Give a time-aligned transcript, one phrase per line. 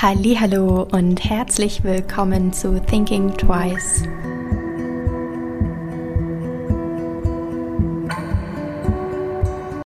[0.00, 4.04] Hallo und herzlich willkommen zu Thinking Twice.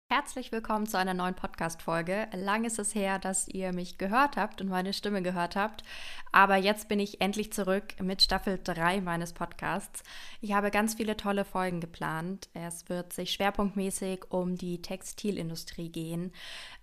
[0.10, 2.28] Herzlich willkommen zu einer neuen Podcast-Folge.
[2.34, 5.84] Lang ist es her, dass ihr mich gehört habt und meine Stimme gehört habt.
[6.32, 10.04] Aber jetzt bin ich endlich zurück mit Staffel 3 meines Podcasts.
[10.42, 12.50] Ich habe ganz viele tolle Folgen geplant.
[12.56, 16.32] Es wird sich schwerpunktmäßig um die Textilindustrie gehen.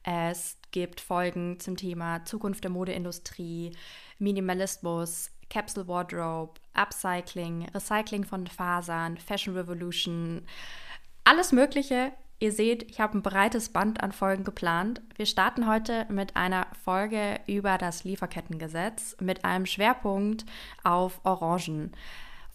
[0.05, 3.73] Es gibt Folgen zum Thema Zukunft der Modeindustrie,
[4.19, 10.43] Minimalismus, Capsule Wardrobe, Upcycling, Recycling von Fasern, Fashion Revolution,
[11.25, 12.13] alles Mögliche.
[12.39, 15.01] Ihr seht, ich habe ein breites Band an Folgen geplant.
[15.17, 20.45] Wir starten heute mit einer Folge über das Lieferkettengesetz mit einem Schwerpunkt
[20.83, 21.93] auf Orangen.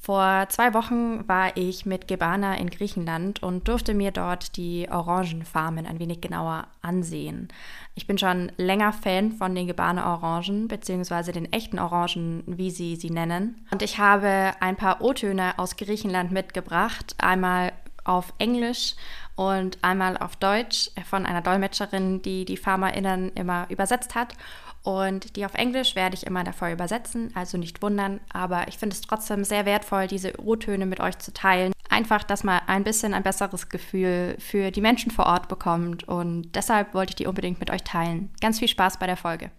[0.03, 5.85] Vor zwei Wochen war ich mit Gebana in Griechenland und durfte mir dort die Orangenfarmen
[5.85, 7.49] ein wenig genauer ansehen.
[7.93, 12.95] Ich bin schon länger Fan von den Gebana Orangen, beziehungsweise den echten Orangen, wie sie
[12.95, 13.67] sie nennen.
[13.71, 17.15] Und ich habe ein paar O-Töne aus Griechenland mitgebracht.
[17.17, 18.95] Einmal auf Englisch
[19.35, 24.35] und einmal auf Deutsch von einer Dolmetscherin, die die FarmerInnen immer übersetzt hat.
[24.83, 28.19] Und die auf Englisch werde ich immer davor übersetzen, also nicht wundern.
[28.33, 31.73] Aber ich finde es trotzdem sehr wertvoll, diese O-Töne mit euch zu teilen.
[31.91, 36.07] Einfach, dass man ein bisschen ein besseres Gefühl für die Menschen vor Ort bekommt.
[36.07, 38.29] Und deshalb wollte ich die unbedingt mit euch teilen.
[38.39, 39.51] Ganz viel Spaß bei der Folge.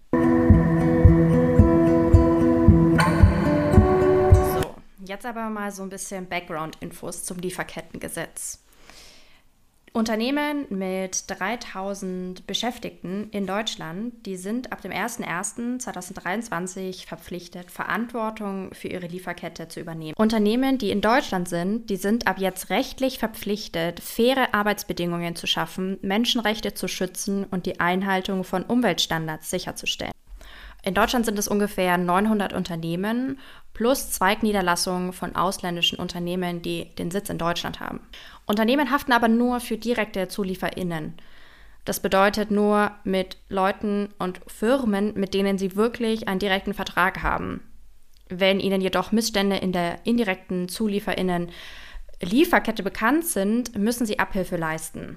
[4.51, 4.75] So,
[5.05, 8.61] jetzt aber mal so ein bisschen Background-Infos zum Lieferkettengesetz.
[9.95, 19.07] Unternehmen mit 3000 Beschäftigten in Deutschland, die sind ab dem 01.01.2023 verpflichtet, Verantwortung für ihre
[19.07, 20.15] Lieferkette zu übernehmen.
[20.17, 25.99] Unternehmen, die in Deutschland sind, die sind ab jetzt rechtlich verpflichtet, faire Arbeitsbedingungen zu schaffen,
[26.01, 30.13] Menschenrechte zu schützen und die Einhaltung von Umweltstandards sicherzustellen.
[30.85, 33.39] In Deutschland sind es ungefähr 900 Unternehmen
[33.73, 38.01] plus Zweigniederlassungen von ausländischen Unternehmen, die den Sitz in Deutschland haben.
[38.53, 41.15] Unternehmen haften aber nur für direkte ZulieferInnen.
[41.87, 47.63] Das bedeutet nur mit Leuten und Firmen, mit denen sie wirklich einen direkten Vertrag haben.
[48.29, 51.49] Wenn ihnen jedoch Missstände in der indirekten ZulieferInnen
[52.21, 55.17] Lieferkette bekannt sind, müssen sie Abhilfe leisten.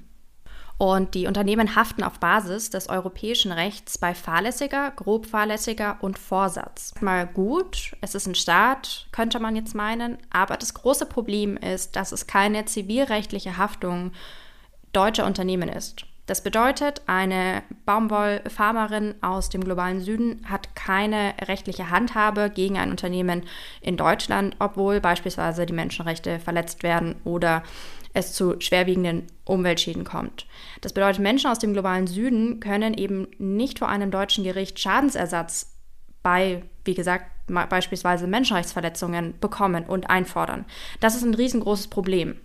[0.77, 6.93] Und die Unternehmen haften auf Basis des europäischen Rechts bei fahrlässiger, grob fahrlässiger und Vorsatz.
[6.99, 11.95] Mal gut, es ist ein Staat, könnte man jetzt meinen, aber das große Problem ist,
[11.95, 14.11] dass es keine zivilrechtliche Haftung
[14.91, 16.05] deutscher Unternehmen ist.
[16.25, 23.43] Das bedeutet, eine Baumwollfarmerin aus dem globalen Süden hat keine rechtliche Handhabe gegen ein Unternehmen
[23.79, 27.61] in Deutschland, obwohl beispielsweise die Menschenrechte verletzt werden oder
[28.15, 30.47] es zu schwerwiegenden Umweltschäden kommt.
[30.81, 35.73] Das bedeutet, Menschen aus dem globalen Süden können eben nicht vor einem deutschen Gericht Schadensersatz
[36.23, 40.65] bei, wie gesagt, beispielsweise Menschenrechtsverletzungen bekommen und einfordern.
[40.99, 42.37] Das ist ein riesengroßes Problem.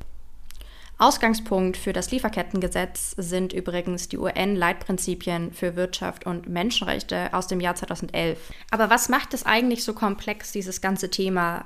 [0.99, 7.75] Ausgangspunkt für das Lieferkettengesetz sind übrigens die UN-Leitprinzipien für Wirtschaft und Menschenrechte aus dem Jahr
[7.75, 8.39] 2011.
[8.71, 11.65] Aber was macht es eigentlich so komplex, dieses ganze Thema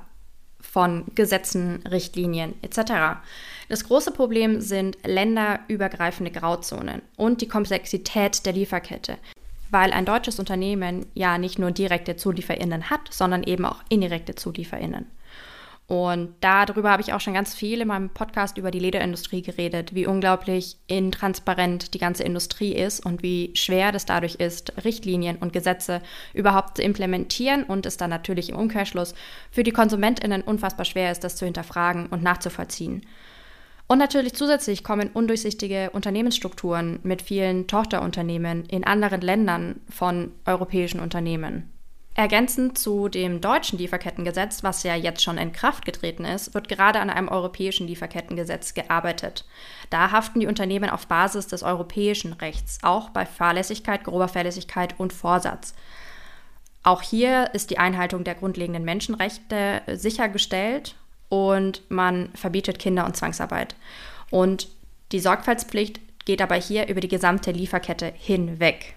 [0.59, 3.19] von Gesetzen, Richtlinien etc.
[3.69, 9.17] Das große Problem sind länderübergreifende Grauzonen und die Komplexität der Lieferkette,
[9.71, 15.05] weil ein deutsches Unternehmen ja nicht nur direkte Zulieferinnen hat, sondern eben auch indirekte Zulieferinnen.
[15.87, 19.93] Und darüber habe ich auch schon ganz viel in meinem Podcast über die Lederindustrie geredet,
[19.93, 25.53] wie unglaublich intransparent die ganze Industrie ist und wie schwer das dadurch ist, Richtlinien und
[25.53, 26.01] Gesetze
[26.33, 29.13] überhaupt zu implementieren und es dann natürlich im Umkehrschluss
[29.51, 33.05] für die Konsumentinnen unfassbar schwer ist, das zu hinterfragen und nachzuvollziehen.
[33.87, 41.74] Und natürlich zusätzlich kommen undurchsichtige Unternehmensstrukturen mit vielen Tochterunternehmen in anderen Ländern von europäischen Unternehmen.
[42.17, 47.01] Ergänzend zu dem deutschen Lieferkettengesetz, was ja jetzt schon in Kraft getreten ist, wird gerade
[47.01, 49.43] an einem europäischen Lieferkettengesetz gearbeitet.
[49.89, 55.11] Da haften die Unternehmen auf Basis des europäischen Rechts, auch bei Fahrlässigkeit, grober Fahrlässigkeit und
[55.11, 55.75] Vorsatz.
[56.83, 60.95] Auch hier ist die Einhaltung der grundlegenden Menschenrechte sichergestellt
[61.27, 63.75] und man verbietet Kinder- und Zwangsarbeit.
[64.29, 64.69] Und
[65.11, 68.95] die Sorgfaltspflicht geht aber hier über die gesamte Lieferkette hinweg.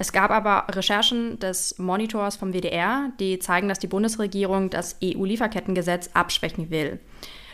[0.00, 6.08] Es gab aber Recherchen des Monitors vom WDR, die zeigen, dass die Bundesregierung das EU-Lieferkettengesetz
[6.14, 6.98] abschwächen will.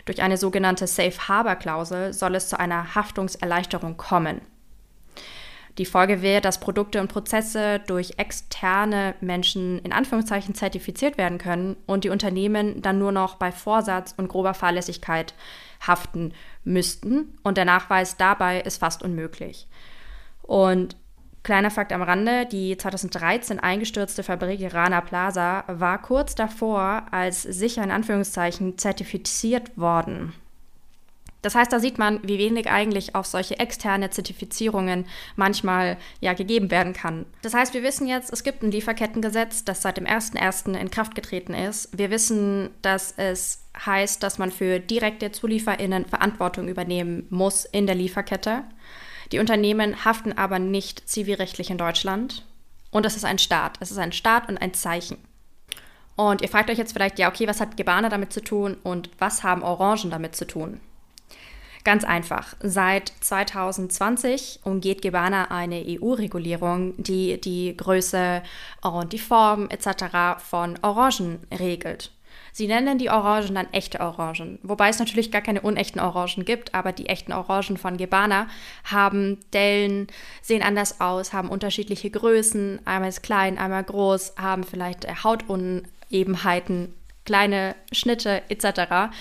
[0.05, 4.39] Durch eine sogenannte Safe Harbor-Klausel soll es zu einer Haftungserleichterung kommen.
[5.77, 11.75] Die Folge wäre, dass Produkte und Prozesse durch externe Menschen in Anführungszeichen zertifiziert werden können
[11.85, 15.33] und die Unternehmen dann nur noch bei Vorsatz und grober Fahrlässigkeit
[15.85, 16.31] haften
[16.63, 17.37] müssten.
[17.43, 19.67] Und der Nachweis dabei ist fast unmöglich.
[20.43, 20.95] Und
[21.47, 27.81] Kleiner Fakt am Rande, die 2013 eingestürzte Fabrik Rana Plaza war kurz davor als sicher
[27.85, 30.33] in Anführungszeichen zertifiziert worden.
[31.41, 35.05] Das heißt, da sieht man, wie wenig eigentlich auf solche externe Zertifizierungen
[35.37, 37.25] manchmal ja gegeben werden kann.
[37.43, 40.77] Das heißt, wir wissen jetzt, es gibt ein Lieferkettengesetz, das seit dem 01.01.
[40.77, 41.97] in Kraft getreten ist.
[41.97, 47.95] Wir wissen, dass es heißt, dass man für direkte ZulieferInnen Verantwortung übernehmen muss in der
[47.95, 48.65] Lieferkette.
[49.31, 52.45] Die Unternehmen haften aber nicht zivilrechtlich in Deutschland.
[52.91, 53.77] Und es ist ein Staat.
[53.79, 55.17] Es ist ein Staat und ein Zeichen.
[56.15, 59.09] Und ihr fragt euch jetzt vielleicht, ja, okay, was hat Gebana damit zu tun und
[59.19, 60.79] was haben Orangen damit zu tun?
[61.83, 62.55] Ganz einfach.
[62.59, 68.41] Seit 2020 umgeht Gebana eine EU-Regulierung, die die Größe
[68.81, 70.43] und die Form etc.
[70.43, 72.11] von Orangen regelt.
[72.57, 76.73] Sie nennen die Orangen dann echte Orangen, wobei es natürlich gar keine unechten Orangen gibt,
[76.73, 78.47] aber die echten Orangen von Gebana
[78.83, 80.07] haben Dellen,
[80.41, 86.95] sehen anders aus, haben unterschiedliche Größen, einmal ist klein, einmal groß, haben vielleicht äh, Hautunebenheiten,
[87.25, 89.15] kleine Schnitte etc.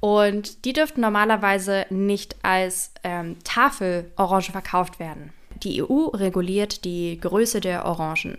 [0.00, 5.32] Und die dürften normalerweise nicht als ähm, Tafelorange verkauft werden.
[5.62, 8.38] Die EU reguliert die Größe der Orangen.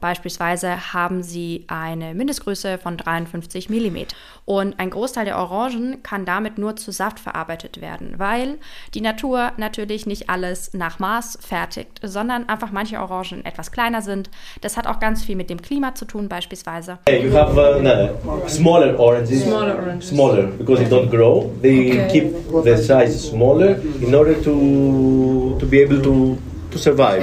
[0.00, 3.98] Beispielsweise haben sie eine Mindestgröße von 53 mm.
[4.46, 8.58] Und ein Großteil der Orangen kann damit nur zu Saft verarbeitet werden, weil
[8.94, 14.30] die Natur natürlich nicht alles nach Maß fertigt, sondern einfach manche Orangen etwas kleiner sind.
[14.62, 16.98] Das hat auch ganz viel mit dem Klima zu tun, beispielsweise.
[17.08, 19.44] You have uh, no, smaller oranges.
[19.44, 20.08] Smaller oranges.
[20.08, 21.52] Smaller, because they don't grow.
[21.60, 22.08] They okay.
[22.10, 26.38] keep the size smaller in order to, to be able to,
[26.72, 27.22] to survive.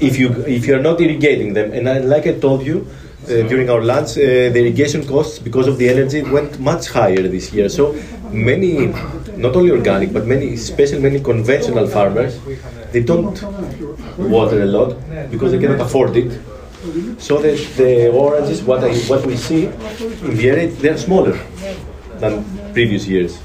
[0.00, 1.72] if you if you're not irrigating them.
[1.72, 2.86] And I, like I told you
[3.24, 7.22] uh, during our lunch, uh, the irrigation costs because of the energy went much higher
[7.28, 7.68] this year.
[7.68, 7.92] So
[8.30, 8.86] many,
[9.36, 12.38] not only organic, but many, especially many conventional farmers,
[12.92, 13.40] they don't
[14.18, 14.96] water a lot
[15.30, 16.40] because they cannot afford it.
[17.18, 21.38] So that the oranges, what I, what we see in the area, they're smaller
[22.18, 23.38] than previous years.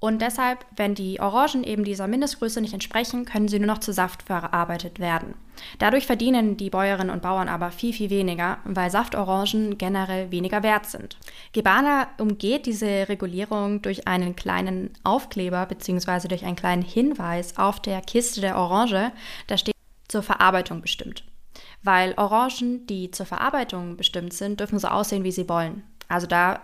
[0.00, 3.92] Und deshalb, wenn die Orangen eben dieser Mindestgröße nicht entsprechen, können sie nur noch zu
[3.92, 5.34] Saft verarbeitet werden.
[5.78, 10.86] Dadurch verdienen die Bäuerinnen und Bauern aber viel, viel weniger, weil Saftorangen generell weniger wert
[10.86, 11.18] sind.
[11.52, 16.28] Gebana umgeht diese Regulierung durch einen kleinen Aufkleber bzw.
[16.28, 19.12] durch einen kleinen Hinweis auf der Kiste der Orange.
[19.48, 19.74] Da steht
[20.08, 21.24] zur Verarbeitung bestimmt.
[21.82, 25.82] Weil Orangen, die zur Verarbeitung bestimmt sind, dürfen so aussehen, wie sie wollen.
[26.08, 26.60] Also da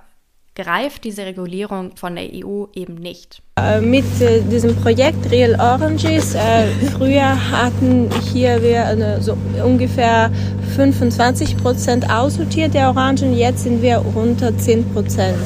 [0.56, 3.42] greift diese Regulierung von der EU eben nicht.
[3.57, 6.68] Äh, mit äh, diesem Projekt Real Oranges, äh,
[6.98, 10.30] früher hatten hier wir so ungefähr
[10.75, 15.38] 25 Prozent aussortiert der Orangen, jetzt sind wir unter 10 Prozent.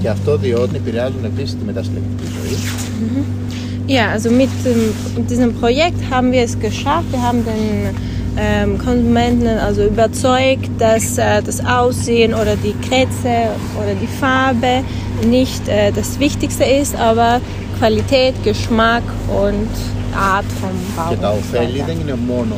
[0.00, 2.56] Και αυτό διότι επηρεάζουν επίσης τη μεταστηλεκτική ζωή.
[3.88, 4.50] Ja, also mit
[5.30, 7.10] diesem Projekt haben wir es geschafft.
[7.10, 7.96] Wir haben den
[8.37, 13.51] ähm, Konsumenten also überzeugt, dass äh, das Aussehen oder die Krätze
[13.81, 14.83] oder die Farbe
[15.27, 17.41] nicht äh, das Wichtigste ist, aber
[17.79, 19.69] Qualität, Geschmack und
[20.15, 21.15] Art vom Baum.
[21.19, 21.37] Genau,
[22.17, 22.55] Mono.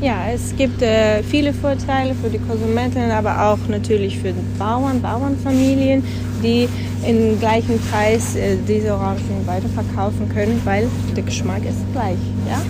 [0.00, 6.04] Ja, es gibt äh, viele Vorteile für die Konsumenten, aber auch natürlich für Bauern, Bauernfamilien,
[6.40, 6.68] die
[7.04, 12.18] im gleichen Preis äh, diese Orangen weiterverkaufen können, weil der Geschmack ist gleich.
[12.48, 12.60] Ja?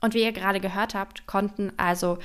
[0.00, 2.18] Und wie ihr gerade gehört habt, konnten also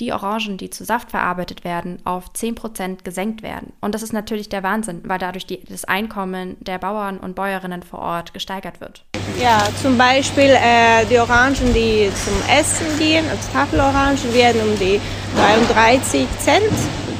[0.00, 3.72] die Orangen, die zu Saft verarbeitet werden, auf 10% gesenkt werden.
[3.80, 7.82] Und das ist natürlich der Wahnsinn, weil dadurch die, das Einkommen der Bauern und Bäuerinnen
[7.82, 9.04] vor Ort gesteigert wird.
[9.40, 15.00] Ja, zum Beispiel äh, die Orangen, die zum Essen gehen, als Tafelorangen, werden um die
[15.36, 16.72] 33 Cent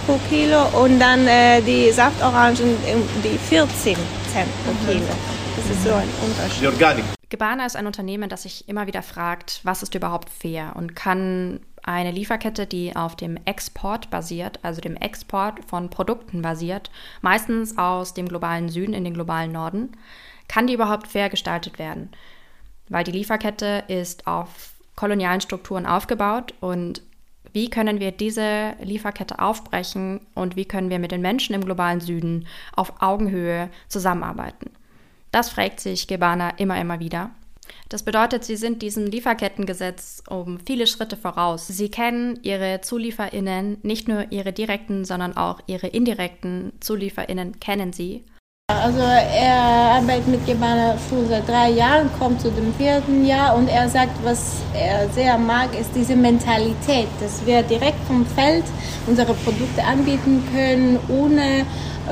[0.06, 3.96] pro Kilo und dann äh, die Saftorangen um die 14
[4.32, 5.37] Cent pro Kilo.
[5.68, 6.62] Das ist so ein Unterschied.
[6.62, 7.04] Die Organik.
[7.28, 11.60] Gebana ist ein Unternehmen, das sich immer wieder fragt, was ist überhaupt fair und kann
[11.82, 18.14] eine Lieferkette, die auf dem Export basiert, also dem Export von Produkten basiert, meistens aus
[18.14, 19.92] dem globalen Süden in den globalen Norden,
[20.48, 22.12] kann die überhaupt fair gestaltet werden?
[22.88, 27.02] Weil die Lieferkette ist auf kolonialen Strukturen aufgebaut und
[27.52, 32.00] wie können wir diese Lieferkette aufbrechen und wie können wir mit den Menschen im globalen
[32.00, 34.70] Süden auf Augenhöhe zusammenarbeiten?
[35.30, 37.30] Das fragt sich Gebana immer, immer wieder.
[37.88, 41.66] Das bedeutet, sie sind diesem Lieferkettengesetz um viele Schritte voraus.
[41.66, 48.24] Sie kennen ihre Zulieferinnen, nicht nur ihre direkten, sondern auch ihre indirekten Zulieferinnen kennen sie.
[48.70, 49.54] Also er
[49.96, 54.22] arbeitet mit Gebana schon seit drei Jahren, kommt zu dem vierten Jahr und er sagt,
[54.22, 58.64] was er sehr mag, ist diese Mentalität, dass wir direkt vom Feld
[59.06, 61.64] unsere Produkte anbieten können, ohne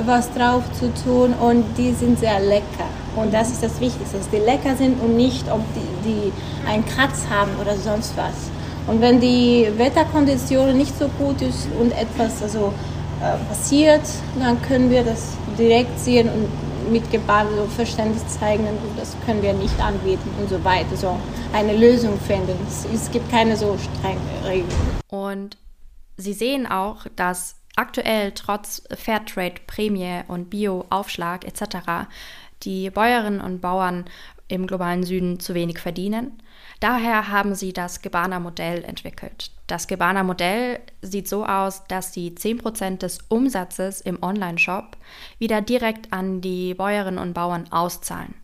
[0.04, 2.88] was drauf zu tun und die sind sehr lecker.
[3.16, 6.32] Und das ist das Wichtigste, dass die lecker sind und nicht, ob die, die
[6.68, 8.50] einen Kratz haben oder sonst was.
[8.86, 12.72] Und wenn die Wetterkonditionen nicht so gut ist und etwas also,
[13.20, 14.02] äh, passiert,
[14.38, 18.64] dann können wir das direkt sehen und mit Gebaren so Verständnis zeigen,
[18.96, 20.96] das können wir nicht anbieten und so weiter.
[20.96, 21.16] So
[21.52, 22.54] eine Lösung finden.
[22.68, 24.68] Es, es gibt keine so strenge Regeln.
[25.08, 25.56] Und
[26.18, 32.08] Sie sehen auch, dass aktuell trotz Fairtrade-Prämie und Bio-Aufschlag etc.
[32.62, 34.06] die Bäuerinnen und Bauern
[34.48, 36.42] im globalen Süden zu wenig verdienen.
[36.80, 39.50] Daher haben sie das Gebana-Modell entwickelt.
[39.66, 44.96] Das Gebana-Modell sieht so aus, dass sie 10% des Umsatzes im Online-Shop
[45.38, 48.34] wieder direkt an die Bäuerinnen und Bauern auszahlen.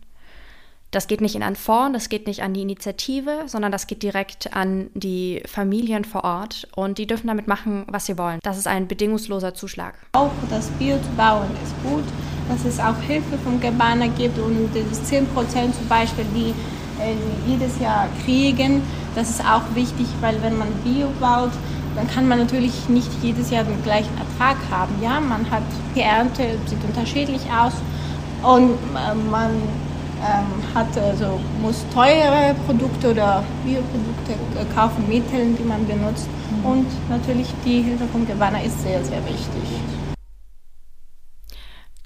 [0.93, 4.03] Das geht nicht in einen Fonds, das geht nicht an die Initiative, sondern das geht
[4.03, 8.37] direkt an die Familien vor Ort und die dürfen damit machen, was sie wollen.
[8.43, 9.95] Das ist ein bedingungsloser Zuschlag.
[10.11, 12.03] Auch das Bio zu bauen ist gut,
[12.47, 16.53] dass es auch Hilfe vom Gebana gibt und das 10 Prozent zum Beispiel, die
[17.01, 17.15] äh,
[17.47, 18.83] jedes Jahr kriegen,
[19.15, 21.53] das ist auch wichtig, weil wenn man Bio baut,
[21.95, 24.93] dann kann man natürlich nicht jedes Jahr den gleichen Ertrag haben.
[25.01, 25.63] Ja, man hat
[25.95, 27.73] die Ernte, sieht unterschiedlich aus
[28.43, 29.49] und äh, man
[30.23, 36.27] ähm, hat, also muss teure Produkte oder Bioprodukte kaufen, Mittel, die man benutzt.
[36.51, 36.65] Mhm.
[36.65, 39.63] Und natürlich die Hilfe vom Gewanner ist sehr, sehr wichtig.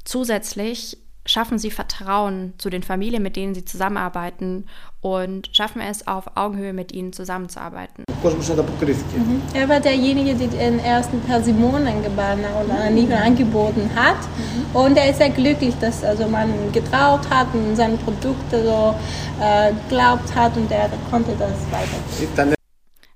[0.03, 4.65] Zusätzlich schaffen sie Vertrauen zu den Familien, mit denen sie zusammenarbeiten
[5.01, 8.06] und schaffen es, auf Augenhöhe mit ihnen zusammenzuarbeiten.
[8.23, 9.41] Mhm.
[9.53, 14.17] Er war derjenige, der den ersten Persimonen-Gebanner oder Anime angeboten hat.
[14.17, 14.75] Mhm.
[14.75, 18.95] Und er ist sehr glücklich, dass also man getraut hat und seine Produkte so
[19.41, 22.55] äh, glaubt hat und er konnte das weitergeben.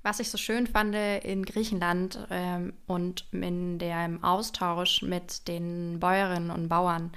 [0.04, 6.50] Was ich so schön fand in Griechenland ähm, und in dem Austausch mit den Bäuerinnen
[6.50, 7.12] und Bauern,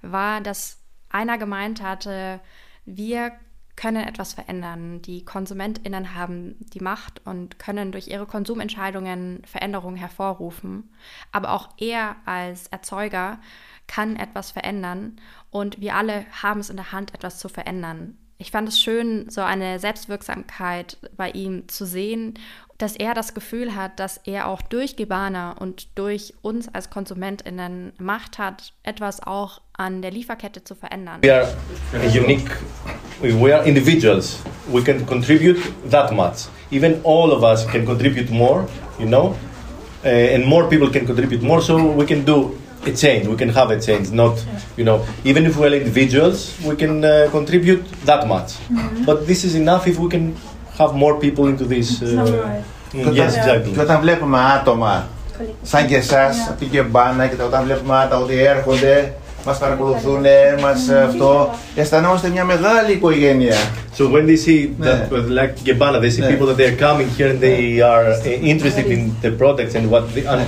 [0.00, 0.78] war, dass
[1.10, 2.40] einer gemeint hatte,
[2.84, 3.32] wir
[3.76, 5.02] können etwas verändern.
[5.02, 10.90] Die KonsumentInnen haben die Macht und können durch ihre Konsumentscheidungen Veränderungen hervorrufen.
[11.32, 13.38] Aber auch er als Erzeuger
[13.86, 15.16] kann etwas verändern
[15.50, 18.16] und wir alle haben es in der Hand, etwas zu verändern.
[18.38, 22.34] Ich fand es schön, so eine Selbstwirksamkeit bei ihm zu sehen,
[22.78, 27.92] dass er das Gefühl hat, dass er auch durch Gebana und durch uns als KonsumentInnen
[27.98, 31.22] Macht hat, etwas auch an der Lieferkette zu verändern.
[31.22, 31.54] We are
[32.08, 32.50] unique,
[33.21, 34.41] we are individuals.
[34.69, 36.45] We can contribute that much.
[36.71, 38.67] Even all of us can contribute more,
[38.99, 39.37] you know,
[40.03, 43.27] uh, and more people can contribute more, so we can do a change.
[43.27, 44.11] We can have a change.
[44.11, 48.49] Not, you know, even if we're individuals, we can uh, contribute that much.
[48.69, 49.05] Mm -hmm.
[49.05, 50.35] But this is enough if we can
[50.77, 52.01] have more people into this.
[52.01, 52.07] Uh,
[52.93, 53.71] mm, yes, exactly.
[53.73, 55.07] Και όταν βλέπουμε άτομα
[55.61, 59.13] σαν και εσά από την Κεμπάνα και όταν βλέπουμε άτομα ότι έρχονται
[59.45, 60.25] μας παρακολουθούν,
[60.61, 61.49] μας αυτό.
[61.75, 63.55] Αισθανόμαστε μια μεγάλη οικογένεια.
[63.97, 67.29] So when they see that, like Gebana, they see people that they are coming here
[67.33, 68.05] and they are
[68.51, 70.45] interested in the products and what they, and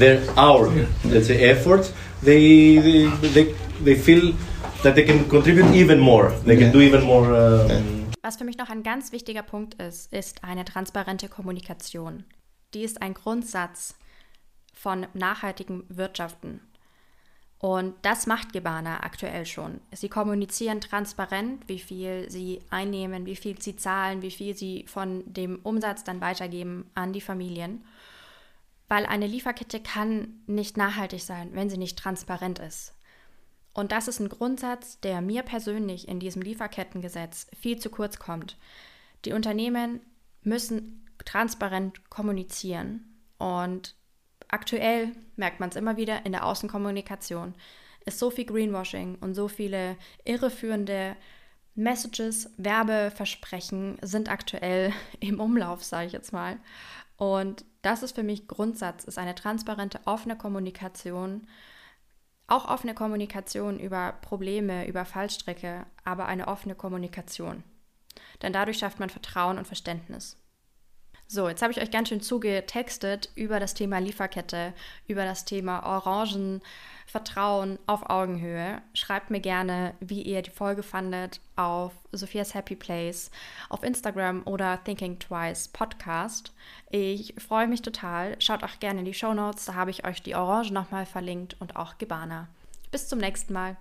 [0.00, 0.64] their our
[1.12, 1.86] let's say efforts,
[2.28, 2.44] they
[2.86, 3.00] they
[3.34, 3.44] they,
[3.86, 4.24] they feel
[4.84, 6.26] that they can contribute even more.
[6.48, 7.26] They can do even more.
[7.34, 12.24] Um, Was für mich noch ein ganz wichtiger Punkt ist, ist eine transparente Kommunikation.
[12.74, 13.94] Die ist ein Grundsatz
[14.74, 16.60] von nachhaltigem Wirtschaften.
[17.63, 19.79] Und das macht Gebana aktuell schon.
[19.93, 25.23] Sie kommunizieren transparent, wie viel sie einnehmen, wie viel sie zahlen, wie viel sie von
[25.25, 27.85] dem Umsatz dann weitergeben an die Familien.
[28.89, 32.95] Weil eine Lieferkette kann nicht nachhaltig sein, wenn sie nicht transparent ist.
[33.71, 38.57] Und das ist ein Grundsatz, der mir persönlich in diesem Lieferkettengesetz viel zu kurz kommt.
[39.23, 40.01] Die Unternehmen
[40.41, 43.21] müssen transparent kommunizieren.
[43.37, 43.95] Und
[44.53, 47.55] aktuell merkt man es immer wieder in der Außenkommunikation,
[48.05, 51.15] ist so viel Greenwashing und so viele irreführende
[51.75, 56.57] Messages, Werbeversprechen sind aktuell im Umlauf, sage ich jetzt mal.
[57.17, 61.47] Und das ist für mich Grundsatz, ist eine transparente, offene Kommunikation.
[62.47, 67.63] Auch offene Kommunikation über Probleme, über Fallstrecke, aber eine offene Kommunikation.
[68.41, 70.37] Denn dadurch schafft man Vertrauen und Verständnis.
[71.27, 74.73] So, jetzt habe ich euch ganz schön zugetextet über das Thema Lieferkette,
[75.07, 76.61] über das Thema Orangen,
[77.07, 78.81] Vertrauen auf Augenhöhe.
[78.93, 83.31] Schreibt mir gerne, wie ihr die Folge fandet auf Sophias Happy Place,
[83.69, 86.53] auf Instagram oder Thinking Twice Podcast.
[86.91, 88.39] Ich freue mich total.
[88.39, 91.55] Schaut auch gerne in die Show Notes, da habe ich euch die Orange nochmal verlinkt
[91.59, 92.47] und auch Gebana.
[92.91, 93.77] Bis zum nächsten Mal.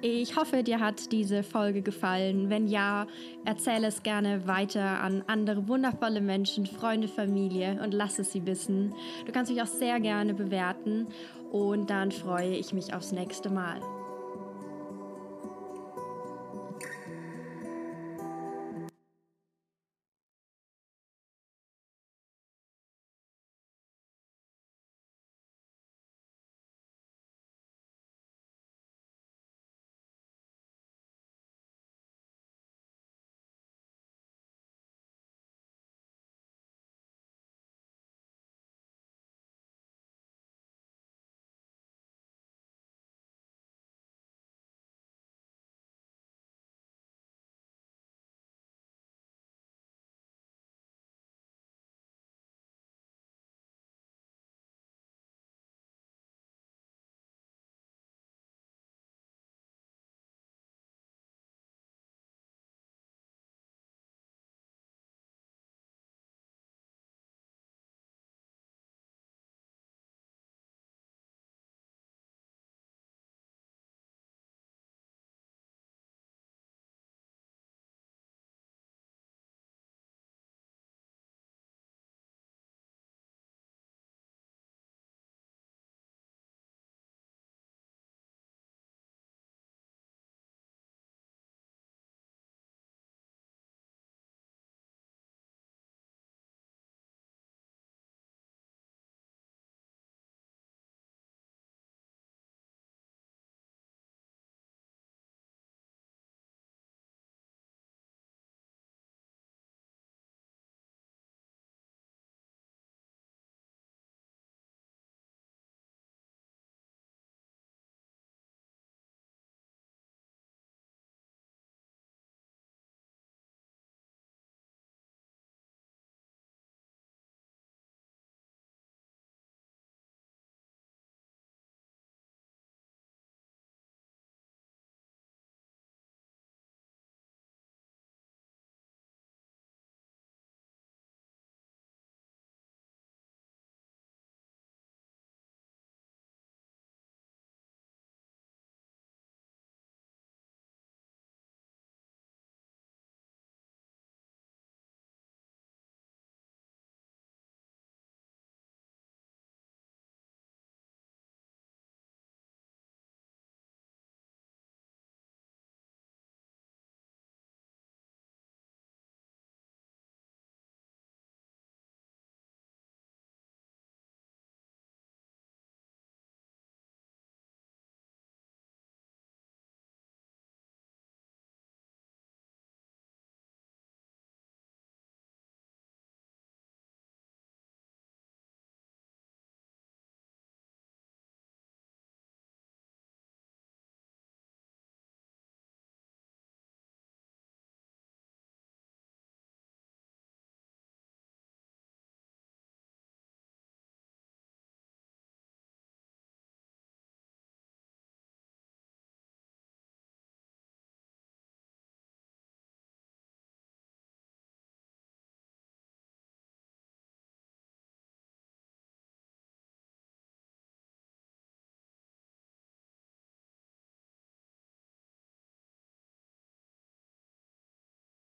[0.00, 2.50] Ich hoffe, dir hat diese Folge gefallen.
[2.50, 3.08] Wenn ja,
[3.44, 8.94] erzähle es gerne weiter an andere wundervolle Menschen, Freunde, Familie und lass es sie wissen.
[9.26, 11.08] Du kannst mich auch sehr gerne bewerten
[11.50, 13.80] und dann freue ich mich aufs nächste Mal.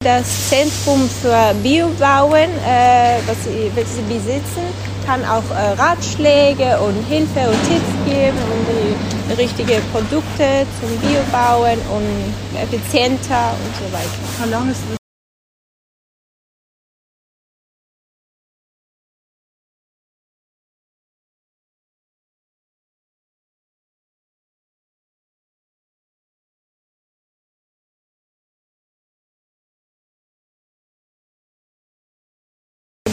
[0.02, 4.62] Das Zentrum für Biobauen, äh, was, Sie, was Sie besitzen,
[5.04, 8.66] kann auch äh, Ratschläge und Hilfe und Tipps geben und
[9.28, 14.40] die richtigen Produkte zum Biobauen und effizienter und so weiter.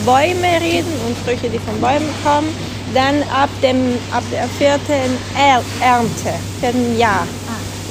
[0.08, 2.48] Bäume reden und Früchte, die von Bäumen kommen.
[2.94, 7.28] Dann ab, dem, ab der vierten er Ernte, vierten Jahr,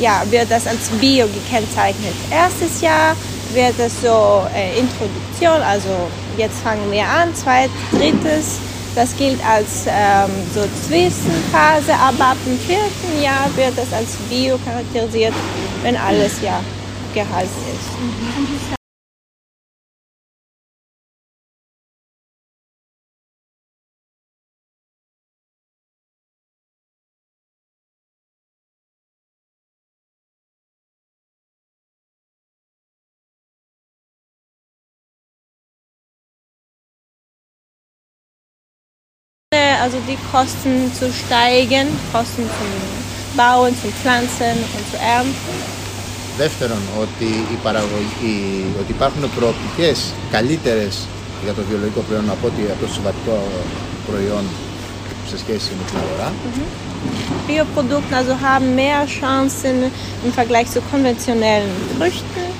[0.00, 2.14] ja, wird das als Bio gekennzeichnet.
[2.31, 3.14] Erstes Jahr
[3.52, 5.90] wird es so äh, Introduktion, also
[6.38, 8.59] jetzt fangen wir an, zweites, drittes,
[8.94, 14.59] das gilt als ähm, so Zwischenphase, aber ab dem vierten Jahr wird es als Bio
[14.64, 15.35] charakterisiert,
[15.83, 16.61] wenn alles ja
[17.12, 18.75] gehalten ist.
[39.87, 42.72] Also die Kosten zu steigen, Kosten zum
[43.40, 45.57] Bauen, zum Pflanzen und zu Ernten.
[46.37, 51.07] Δεύτερον, ότι, η παραγωγή, ότι υπάρχουν προοπτικές καλύτερες
[51.44, 53.38] για το βιολογικό προϊόν από ότι από το συμβατικό
[54.09, 54.44] προϊόν
[55.31, 56.33] σε σχέση με την αγορά.
[57.49, 59.77] Bioprodukte also haben mehr Chancen
[60.25, 62.51] im Vergleich zu konventionellen Früchten.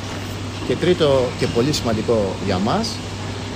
[0.67, 2.89] Και τρίτο και πολύ σημαντικό για μας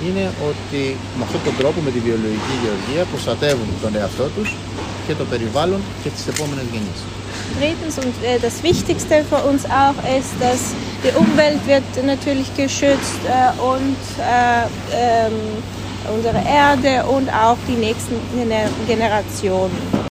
[0.04, 0.80] είναι ότι
[1.18, 4.48] με αυτόν τον τρόπο, με τη βιολογική γεωργία, προστατεύουν τον εαυτό τους
[5.06, 7.00] και το περιβάλλον και τις επόμενες γενιές.
[7.60, 10.60] Drittens und äh, das Wichtigste für uns auch ist, dass
[11.04, 13.32] die Umwelt wird natürlich geschützt äh,
[13.72, 15.36] und äh, ähm,
[16.16, 20.09] unsere Erde und auch die nächsten Gener Generationen.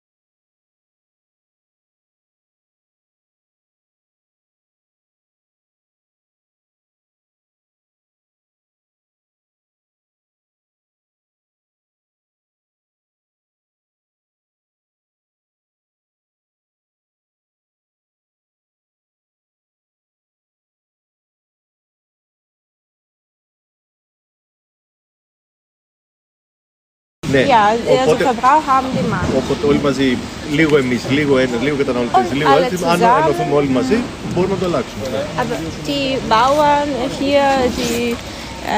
[27.36, 27.44] Ναι.
[27.54, 27.62] Ja,
[28.04, 29.32] also Verbrauch haben die Macht.
[29.40, 30.18] Οπότε όλοι μαζί,
[30.52, 33.22] λίγο εμείς, λίγο ένας, λίγο καταναλωτές, Und λίγο alle έτσι, αν zusammen.
[33.24, 33.98] ενωθούμε όλοι μαζί,
[34.34, 35.04] μπορούμε να το αλλάξουμε.
[35.40, 35.56] Aber
[35.88, 36.88] die Bauern
[37.20, 37.46] hier,
[37.78, 38.16] die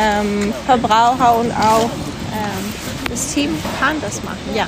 [0.00, 1.90] ähm, Verbraucher und auch
[2.40, 2.64] ähm,
[3.10, 3.50] das Team
[3.80, 4.66] kann das machen, ja.